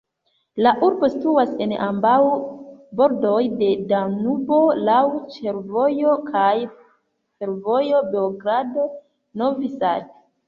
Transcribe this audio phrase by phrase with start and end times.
[0.65, 2.13] La urbo situas en ambaŭ
[3.01, 4.57] bordoj de Danubo,
[4.89, 5.01] laŭ
[5.35, 10.09] ĉefvojo kaj fervojo Beogrado-Novi Sad.